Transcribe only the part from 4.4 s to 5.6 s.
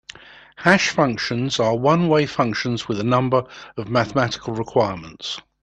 requirements.